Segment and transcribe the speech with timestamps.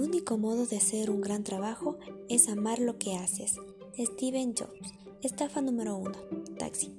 [0.00, 1.96] único modo de hacer un gran trabajo
[2.28, 3.56] es amar lo que haces.
[3.96, 4.92] Steven Jobs.
[5.22, 6.12] Estafa número 1.
[6.58, 6.94] Taxi.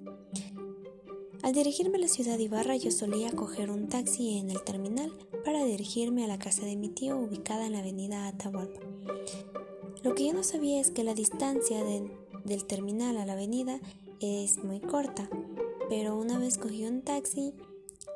[1.42, 5.12] Al dirigirme a la ciudad de Ibarra yo solía coger un taxi en el terminal
[5.46, 8.82] para dirigirme a la casa de mi tío ubicada en la avenida Atahualpa.
[10.04, 13.80] Lo que yo no sabía es que la distancia del terminal a la avenida
[14.20, 15.30] es muy corta,
[15.90, 17.54] pero una vez cogí un taxi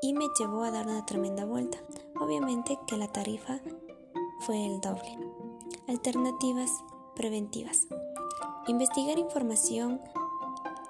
[0.01, 1.77] y me llevó a dar una tremenda vuelta.
[2.19, 3.61] Obviamente que la tarifa
[4.45, 5.17] fue el doble.
[5.87, 6.69] Alternativas
[7.15, 7.87] preventivas.
[8.67, 10.01] Investigar información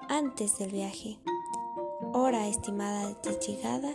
[0.08, 1.20] antes del viaje.
[2.12, 3.92] Hora estimada de llegada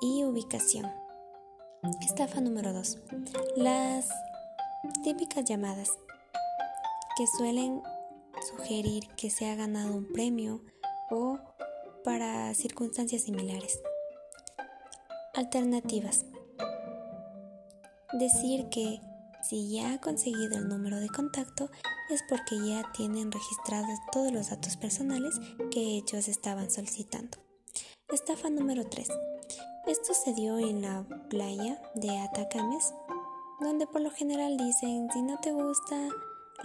[0.00, 0.86] y ubicación.
[2.00, 2.98] Estafa número 2.
[3.56, 4.08] Las
[5.02, 5.90] típicas llamadas
[7.16, 7.82] que suelen
[8.40, 10.62] sugerir que se ha ganado un premio
[11.10, 11.38] o
[12.04, 13.80] para circunstancias similares.
[15.34, 16.24] Alternativas.
[18.18, 19.02] Decir que
[19.42, 21.68] si ya ha conseguido el número de contacto
[22.08, 25.38] es porque ya tienen registrados todos los datos personales
[25.70, 27.36] que ellos estaban solicitando.
[28.10, 29.08] Estafa número 3.
[29.86, 32.94] Esto se dio en la playa de Atacames,
[33.60, 36.08] donde por lo general dicen si no te gusta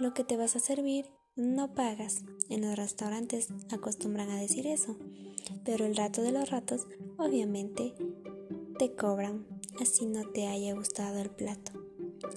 [0.00, 2.22] lo que te vas a servir, no pagas.
[2.48, 4.96] En los restaurantes acostumbran a decir eso,
[5.66, 6.86] pero el rato de los ratos
[7.18, 7.94] obviamente
[8.78, 9.46] te cobran
[9.80, 11.72] así no te haya gustado el plato.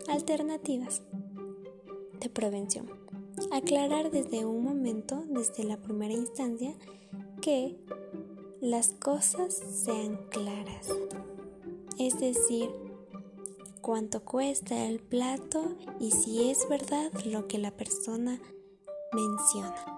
[0.08, 1.02] Alternativas
[2.19, 2.89] de prevención.
[3.52, 6.73] Aclarar desde un momento, desde la primera instancia,
[7.42, 7.77] que
[8.61, 10.89] las cosas sean claras.
[12.00, 12.70] Es decir,
[13.81, 18.39] cuánto cuesta el plato y si es verdad lo que la persona
[19.14, 19.95] menciona.